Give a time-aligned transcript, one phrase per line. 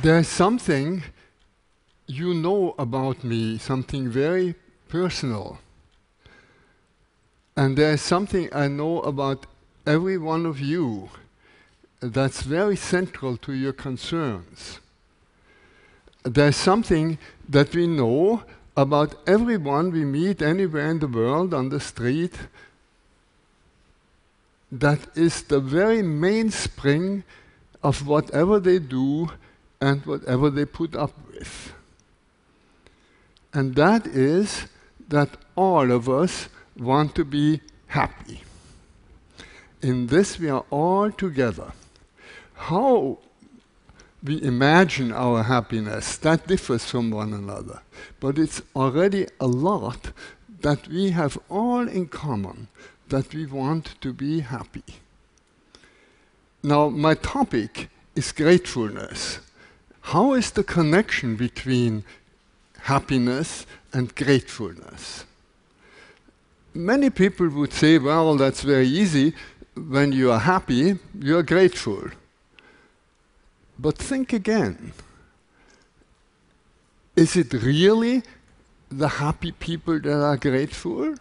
[0.00, 1.02] There's something
[2.06, 4.54] you know about me, something very
[4.88, 5.58] personal.
[7.56, 9.46] And there's something I know about
[9.84, 11.10] every one of you
[12.00, 14.78] that's very central to your concerns.
[16.22, 18.44] There's something that we know
[18.76, 22.38] about everyone we meet anywhere in the world on the street
[24.70, 27.24] that is the very mainspring
[27.82, 29.30] of whatever they do
[29.80, 31.72] and whatever they put up with.
[33.52, 34.66] And that is
[35.08, 38.42] that all of us want to be happy.
[39.80, 41.72] In this, we are all together.
[42.54, 43.18] How
[44.22, 47.80] we imagine our happiness, that differs from one another.
[48.18, 50.12] But it's already a lot
[50.60, 52.68] that we have all in common
[53.08, 54.84] that we want to be happy.
[56.62, 59.38] Now, my topic is gratefulness.
[60.12, 62.02] How is the connection between
[62.80, 65.26] happiness and gratefulness?
[66.72, 69.34] Many people would say, well, that's very easy.
[69.74, 72.08] When you are happy, you are grateful.
[73.78, 74.94] But think again.
[77.14, 78.22] Is it really
[78.90, 81.16] the happy people that are grateful?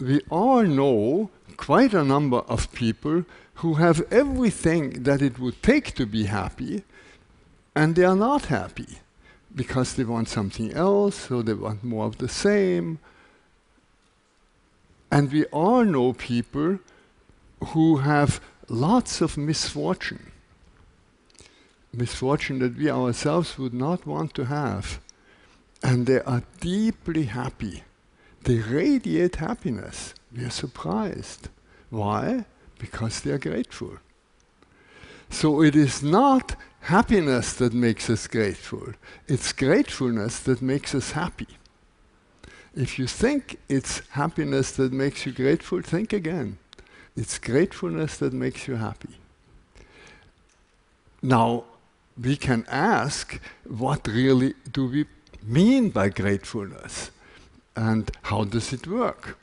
[0.00, 3.24] We all know quite a number of people
[3.62, 6.82] who have everything that it would take to be happy,
[7.74, 8.98] and they are not happy
[9.54, 12.98] because they want something else, or they want more of the same.
[15.10, 16.80] And we all know people
[17.66, 20.32] who have lots of misfortune
[21.96, 25.00] misfortune that we ourselves would not want to have.
[25.82, 27.82] And they are deeply happy.
[28.42, 30.14] They radiate happiness.
[30.34, 31.48] We are surprised.
[31.90, 32.46] Why?
[32.78, 33.98] Because they are grateful.
[35.34, 38.92] So it is not happiness that makes us grateful,
[39.26, 41.48] it's gratefulness that makes us happy.
[42.76, 46.58] If you think it's happiness that makes you grateful, think again.
[47.16, 49.16] It's gratefulness that makes you happy.
[51.20, 51.64] Now,
[52.16, 55.06] we can ask what really do we
[55.42, 57.10] mean by gratefulness
[57.74, 59.36] and how does it work?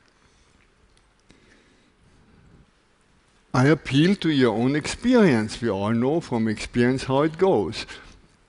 [3.53, 5.61] I appeal to your own experience.
[5.61, 7.85] We all know from experience how it goes.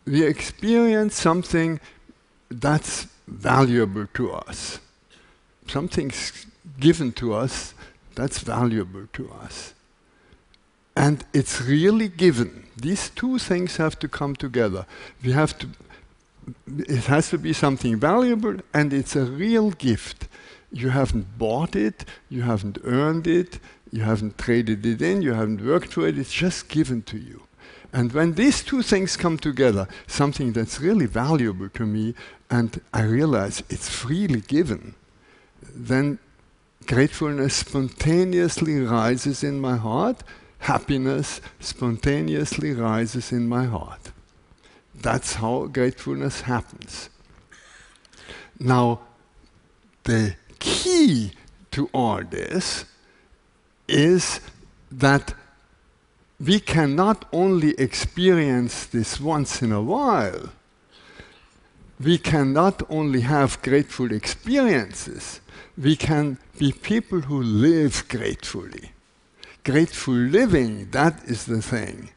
[0.07, 1.81] We experience something
[2.49, 4.79] that's valuable to us.
[5.67, 6.47] Something's
[6.79, 7.75] given to us
[8.15, 9.75] that's valuable to us.
[10.95, 12.67] And it's really given.
[12.77, 14.87] These two things have to come together.
[15.25, 15.69] We have to,
[16.67, 20.29] it has to be something valuable and it's a real gift.
[20.71, 23.59] You haven't bought it, you haven't earned it,
[23.93, 27.43] you haven't traded it in, you haven't worked for it, it's just given to you.
[27.93, 32.15] And when these two things come together, something that's really valuable to me,
[32.51, 34.95] and I realize it's freely given,
[35.75, 36.19] then
[36.87, 40.23] gratefulness spontaneously rises in my heart
[40.63, 44.13] happiness spontaneously rises in my heart.
[44.95, 47.11] That's how gratefulness happens.
[48.61, 49.01] Now,
[50.05, 51.33] the key
[51.73, 52.85] to all this
[53.93, 54.41] is
[54.91, 55.35] that
[56.41, 60.51] we can not only experience this once in a while,
[62.01, 65.41] we can not only have grateful experiences,
[65.79, 68.91] we can be people who live gratefully
[69.65, 72.11] grateful living, that is the thing.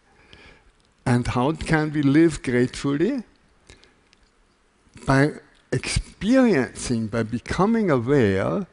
[1.05, 3.23] And how can we live gratefully?
[5.05, 5.33] By
[5.71, 8.65] experiencing, by becoming aware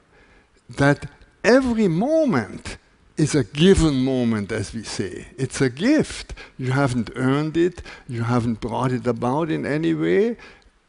[0.70, 1.10] that
[1.44, 2.78] every moment
[3.16, 5.26] is a given moment, as we say.
[5.36, 6.34] It's a gift.
[6.58, 10.36] You haven't earned it, you haven't brought it about in any way.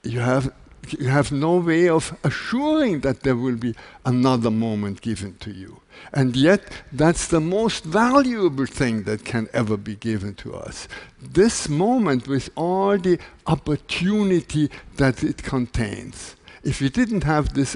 [0.03, 0.53] You have,
[0.89, 3.75] you have no way of assuring that there will be
[4.05, 5.81] another moment given to you.
[6.11, 10.87] And yet, that's the most valuable thing that can ever be given to us.
[11.21, 16.35] This moment with all the opportunity that it contains.
[16.63, 17.75] If we didn't have this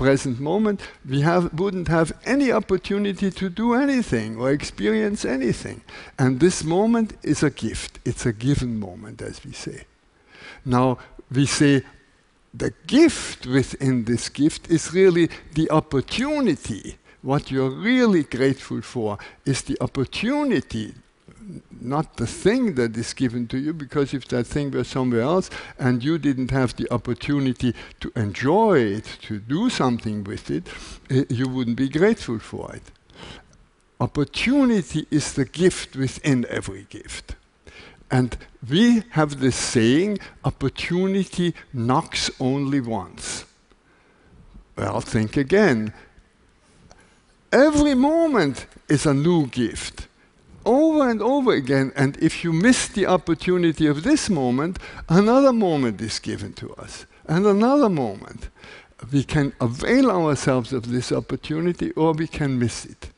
[0.00, 5.82] present moment, we have, wouldn't have any opportunity to do anything or experience anything.
[6.18, 7.98] And this moment is a gift.
[8.04, 9.84] It's a given moment, as we say.
[10.64, 10.98] Now,
[11.30, 11.82] we say
[12.54, 19.62] the gift within this gift is really the opportunity what you're really grateful for is
[19.62, 20.94] the opportunity,
[21.80, 25.50] not the thing that is given to you, because if that thing were somewhere else
[25.78, 30.68] and you didn't have the opportunity to enjoy it, to do something with it,
[31.10, 32.82] eh, you wouldn't be grateful for it.
[34.00, 37.36] Opportunity is the gift within every gift.
[38.10, 38.36] And
[38.68, 43.44] we have this saying opportunity knocks only once.
[44.76, 45.92] Well, think again.
[47.52, 50.08] Every moment is a new gift
[50.64, 51.92] over and over again.
[51.96, 54.78] And if you miss the opportunity of this moment,
[55.08, 58.48] another moment is given to us, and another moment.
[59.12, 63.10] We can avail ourselves of this opportunity or we can miss it.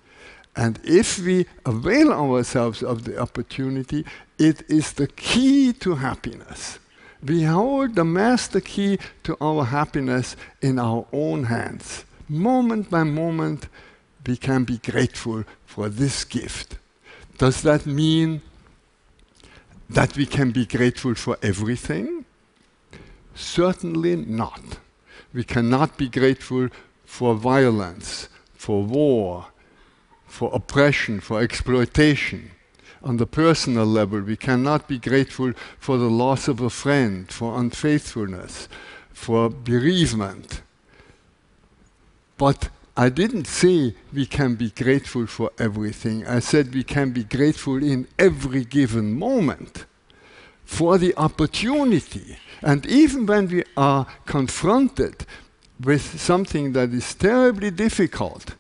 [0.55, 4.05] And if we avail ourselves of the opportunity,
[4.38, 6.79] it is the key to happiness.
[7.25, 12.05] We hold the master key to our happiness in our own hands.
[12.29, 13.69] Moment by moment,
[14.27, 16.77] we can be grateful for this gift.
[17.43, 18.41] Does that mean
[19.91, 22.25] that we can be grateful for everything?
[23.35, 24.79] Certainly not.
[25.35, 26.69] We cannot be grateful
[27.05, 29.47] for violence, for war,
[30.25, 32.53] for oppression, for exploitation.
[33.03, 37.59] On the personal level, we cannot be grateful for the loss of a friend, for
[37.59, 38.69] unfaithfulness,
[39.12, 40.62] for bereavement.
[42.38, 46.27] But I didn't say we can be grateful for everything.
[46.27, 49.87] I said we can be grateful in every given moment
[50.65, 52.37] for the opportunity.
[52.61, 55.27] And even when we are confronted
[55.81, 58.55] with something that is terribly difficult,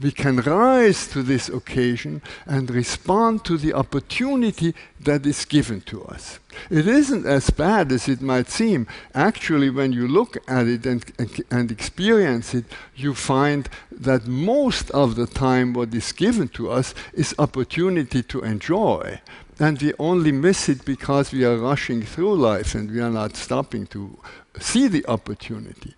[0.00, 6.04] we can rise to this occasion and respond to the opportunity that is given to
[6.04, 6.38] us.
[6.70, 8.86] It isn't as bad as it might seem.
[9.14, 11.04] Actually, when you look at it and,
[11.50, 12.64] and experience it,
[12.94, 18.40] you find that most of the time what is given to us is opportunity to
[18.42, 19.20] enjoy.
[19.58, 23.36] And we only miss it because we are rushing through life and we are not
[23.36, 24.18] stopping to
[24.60, 25.94] see the opportunity.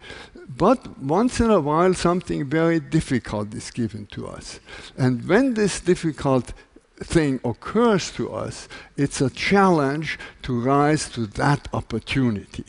[0.48, 4.60] But once in a while, something very difficult is given to us.
[4.96, 6.52] And when this difficult
[6.96, 12.64] thing occurs to us, it's a challenge to rise to that opportunity.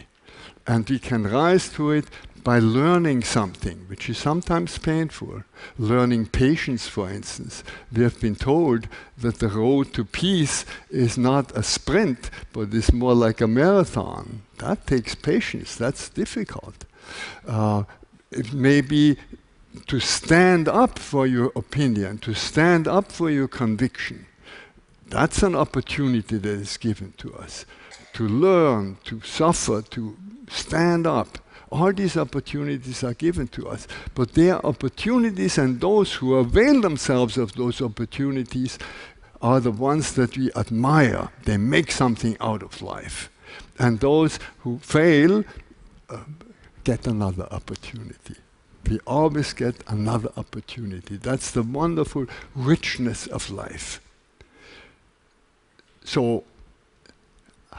[0.68, 2.06] And we can rise to it
[2.44, 5.44] by learning something, which is sometimes painful.
[5.78, 7.64] Learning patience, for instance.
[7.92, 8.88] We have been told
[9.18, 14.44] that the road to peace is not a sprint, but is more like a marathon.
[14.58, 16.86] That takes patience, that's difficult.
[17.48, 17.84] Uh,
[18.32, 19.18] it may be
[19.88, 24.26] to stand up for your opinion, to stand up for your conviction.
[25.08, 27.66] That's an opportunity that is given to us.
[28.14, 30.18] To learn, to suffer, to
[30.50, 31.40] stand up.
[31.72, 33.88] All these opportunities are given to us.
[34.16, 38.78] But they are opportunities, and those who avail themselves of those opportunities
[39.42, 41.30] are the ones that we admire.
[41.46, 43.30] They make something out of life.
[43.78, 45.44] And those who fail
[46.10, 46.18] uh,
[46.90, 48.38] get another opportunity.
[48.90, 51.18] We always get another opportunity.
[51.18, 52.26] That's the wonderful
[52.56, 54.02] richness of life.
[56.04, 56.46] So,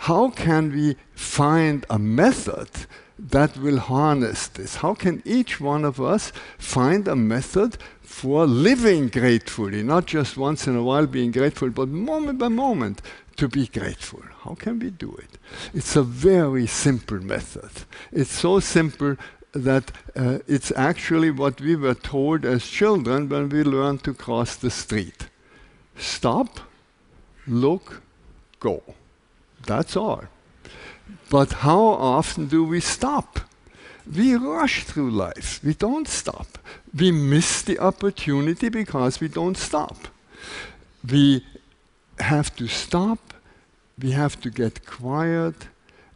[0.05, 2.70] how can we find a method
[3.19, 4.76] that will harness this?
[4.76, 10.67] How can each one of us find a method for living gratefully, not just once
[10.67, 13.02] in a while being grateful, but moment by moment
[13.37, 14.23] to be grateful?
[14.44, 15.37] How can we do it?
[15.75, 17.70] It's a very simple method.
[18.11, 19.19] It's so simple
[19.52, 24.57] that uh, it's actually what we were told as children when we learned to cross
[24.57, 25.28] the street.
[25.99, 26.59] Stop,
[27.47, 28.00] look,
[28.61, 28.83] go.
[29.67, 30.25] That's all.
[31.29, 33.40] But how often do we stop?
[34.12, 35.61] We rush through life.
[35.62, 36.59] We don't stop.
[36.97, 40.09] We miss the opportunity because we don't stop.
[41.09, 41.45] We
[42.19, 43.35] have to stop.
[44.02, 45.55] We have to get quiet.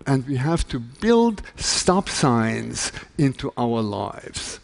[0.07, 4.59] And we have to build stop signs into our lives.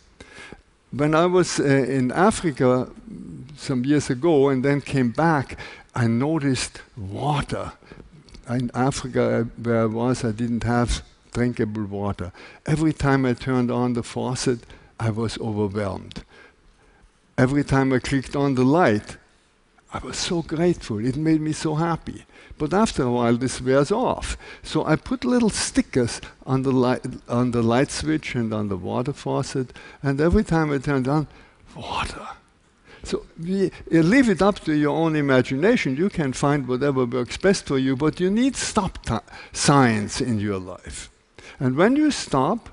[0.91, 2.91] When I was uh, in Africa
[3.57, 5.57] some years ago and then came back,
[5.95, 7.73] I noticed water
[8.57, 11.03] in Africa, where I was, I didn't have
[11.33, 12.33] drinkable water.
[12.67, 14.61] Every time I turned on the faucet,
[14.99, 16.25] I was overwhelmed.
[17.39, 19.17] Every time I clicked on the light,
[19.93, 21.05] I was so grateful.
[21.05, 22.25] It made me so happy.
[22.59, 24.37] But after a while, this wears off.
[24.63, 28.77] So I put little stickers on the light, on the light switch and on the
[28.77, 31.27] water faucet, and every time I turned on,
[31.75, 32.29] water.
[33.03, 35.97] So we, uh, leave it up to your own imagination.
[35.97, 38.99] You can find whatever works best for you, but you need stop
[39.53, 41.11] signs in your life.
[41.59, 42.69] And when you stop,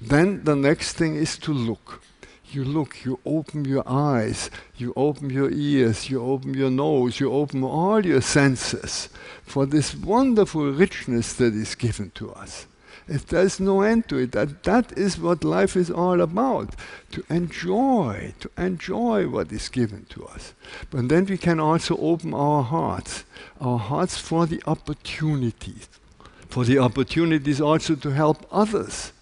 [0.00, 2.02] then the next thing is to look.
[2.50, 7.32] You look, you open your eyes, you open your ears, you open your nose, you
[7.32, 9.08] open all your senses
[9.42, 12.66] for this wonderful richness that is given to us.
[13.06, 16.74] There's no end to it, that, that is what life is all about.
[17.12, 20.54] To enjoy, to enjoy what is given to us.
[20.90, 23.24] But then we can also open our hearts,
[23.60, 25.88] our hearts for the opportunities,
[26.48, 29.12] for the opportunities also to help others,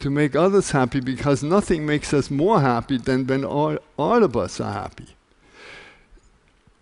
[0.00, 4.36] to make others happy, because nothing makes us more happy than when all, all of
[4.36, 5.08] us are happy.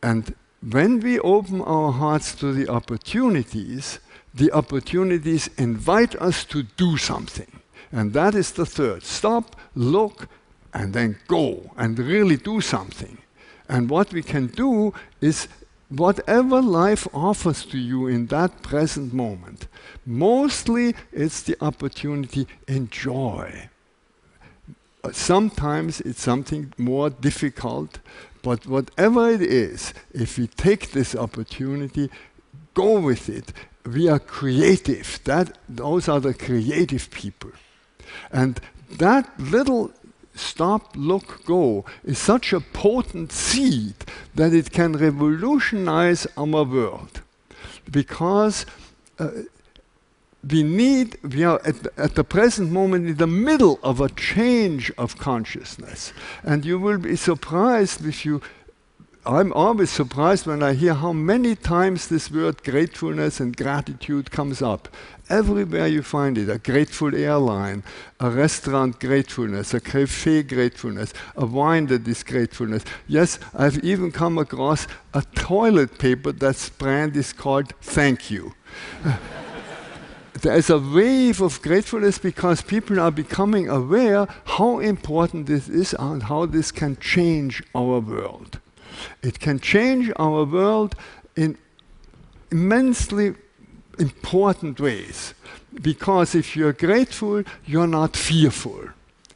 [0.03, 3.99] And when we open our hearts to the opportunities,
[4.35, 7.61] the opportunities invite us to do something.
[7.91, 9.03] And that is the third.
[9.03, 10.29] Stop, look,
[10.73, 13.19] and then go and really do something.
[13.69, 15.49] And what we can do is
[15.89, 19.69] whatever life offers to you in that present moment,
[20.07, 23.69] mostly it's the opportunity enjoy.
[25.11, 27.99] Sometimes it's something more difficult,
[28.43, 32.09] but whatever it is, if we take this opportunity,
[32.75, 33.53] go with it.
[33.85, 35.21] We are creative.
[35.25, 37.51] That, those are the creative people.
[38.31, 38.61] And
[38.99, 39.93] that little
[40.35, 43.95] stop, look, go is such a potent seed
[44.35, 47.23] that it can revolutionize our world.
[47.91, 48.65] Because
[49.19, 49.31] uh,
[50.49, 54.91] we need, we are at at the, present moment in the middle of a change
[54.99, 56.13] of consciousness.
[56.43, 58.41] And you will be surprised if you,
[59.25, 64.61] I'm always surprised when I hear how many times this word gratefulness and gratitude comes
[64.61, 64.89] up.
[65.29, 67.85] Everywhere you find it, a grateful airline,
[68.19, 72.85] a restaurant gratefulness, a cafe gratefulness, a wine that is gratefulness.
[73.07, 78.55] Yes, I've even come across a toilet paper that's brand is called thank you.
[80.43, 85.95] there is a wave of gratefulness because people are becoming aware how important this is
[85.97, 88.59] and how this can change our world.
[89.23, 90.95] It can change our world
[91.37, 91.59] in
[92.51, 93.35] immensely
[93.99, 95.35] important ways.
[95.81, 98.89] Because if you're grateful, you're not fearful.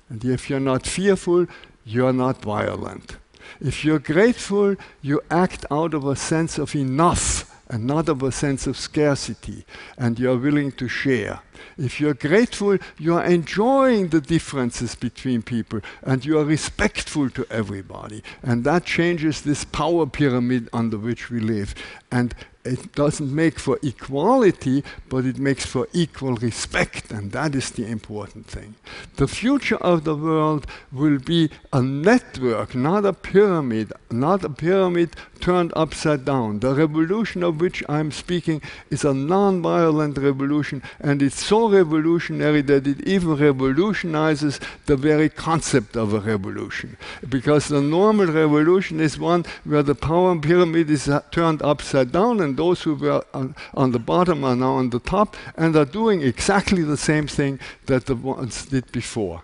[0.08, 1.46] And if you're not fearful,
[1.84, 3.16] you're not violent.
[3.60, 8.30] If you're grateful, you act out of a sense of enough and not of a
[8.30, 9.64] sense of scarcity,
[9.98, 11.40] and you're willing to share.
[11.78, 17.46] If you're grateful, you are enjoying the differences between people and you are respectful to
[17.50, 18.22] everybody.
[18.42, 21.74] And that changes this power pyramid under which we live.
[22.10, 22.34] And
[22.66, 27.86] it doesn't make for equality, but it makes for equal respect, and that is the
[27.86, 28.74] important thing.
[29.16, 35.14] The future of the world will be a network, not a pyramid, not a pyramid
[35.40, 36.58] turned upside down.
[36.58, 38.60] The revolution of which I'm speaking
[38.90, 45.96] is a non-violent revolution, and it's so revolutionary that it even revolutionizes the very concept
[45.96, 46.96] of a revolution.
[47.28, 52.40] Because the normal revolution is one where the power pyramid is uh, turned upside down,
[52.40, 55.84] and those who were on, on the bottom are now on the top, and are
[55.84, 59.42] doing exactly the same thing that the ones did before.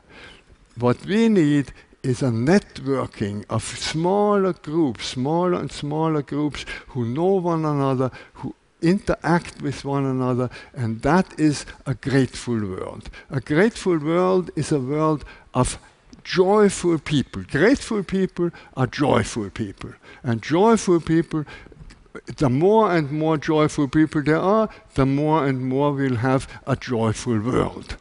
[0.79, 7.35] What we need is a networking of smaller groups, smaller and smaller groups who know
[7.35, 13.09] one another, who interact with one another, and that is a grateful world.
[13.31, 15.25] A grateful world is a world
[15.55, 15.79] of
[16.25, 17.43] joyful people.
[17.51, 19.93] Grateful people are joyful people.
[20.23, 21.45] And joyful people,
[22.37, 26.77] the more and more joyful people there are, the more and more we'll have a
[26.77, 27.97] joyful world.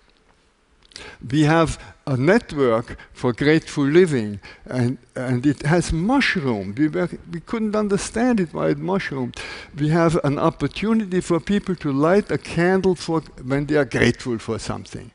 [1.30, 6.78] We have a network for grateful living, and, and it has mushroomed.
[6.78, 9.40] We, were, we couldn't understand it why it mushroomed.
[9.78, 14.40] We have an opportunity for people to light a candle for when they are grateful
[14.40, 15.12] for something.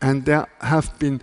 [0.00, 1.20] And there have been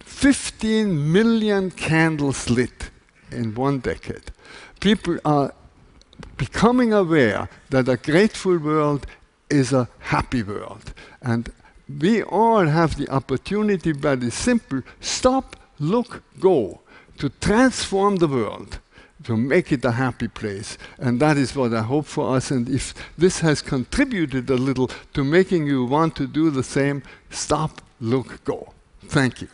[0.00, 2.90] 15 million candles lit
[3.30, 4.30] in one decade.
[4.80, 5.52] People are
[6.36, 9.06] becoming aware that a grateful world
[9.50, 10.92] is a happy world.
[11.22, 11.50] And
[11.88, 16.80] we all have the opportunity, by the simple, stop, look, go,
[17.18, 18.78] to transform the world,
[19.24, 20.78] to make it a happy place.
[20.98, 22.50] And that is what I hope for us.
[22.50, 27.02] And if this has contributed a little to making you want to do the same,
[27.30, 28.72] stop, look, go.
[29.04, 29.48] Thank you.